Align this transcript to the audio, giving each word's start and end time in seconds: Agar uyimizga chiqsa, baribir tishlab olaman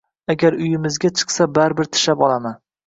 Agar 0.33 0.57
uyimizga 0.61 1.13
chiqsa, 1.21 1.49
baribir 1.61 1.93
tishlab 1.95 2.27
olaman 2.29 2.63